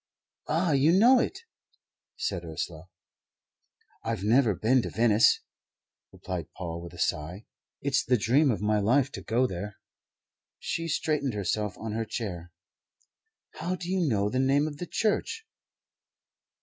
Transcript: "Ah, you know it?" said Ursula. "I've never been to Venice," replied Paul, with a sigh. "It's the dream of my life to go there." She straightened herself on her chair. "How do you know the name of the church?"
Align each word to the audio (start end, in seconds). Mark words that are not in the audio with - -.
"Ah, 0.47 0.71
you 0.71 0.91
know 0.91 1.19
it?" 1.19 1.41
said 2.17 2.43
Ursula. 2.43 2.89
"I've 4.01 4.23
never 4.23 4.55
been 4.55 4.81
to 4.81 4.89
Venice," 4.89 5.41
replied 6.11 6.47
Paul, 6.57 6.81
with 6.81 6.93
a 6.93 6.97
sigh. 6.97 7.45
"It's 7.81 8.03
the 8.03 8.17
dream 8.17 8.49
of 8.49 8.63
my 8.63 8.79
life 8.79 9.11
to 9.11 9.21
go 9.21 9.45
there." 9.45 9.77
She 10.57 10.87
straightened 10.87 11.35
herself 11.35 11.77
on 11.77 11.91
her 11.91 12.03
chair. 12.05 12.51
"How 13.59 13.75
do 13.75 13.91
you 13.91 13.99
know 13.99 14.27
the 14.27 14.39
name 14.39 14.67
of 14.67 14.77
the 14.77 14.87
church?" 14.87 15.45